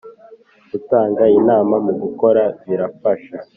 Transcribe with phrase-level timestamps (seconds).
[0.71, 3.35] Gutanga inama mu gukora birafasha.